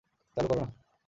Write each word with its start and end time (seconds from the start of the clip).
চালু 0.37 0.47
করো 0.47 0.59
না। 0.61 0.67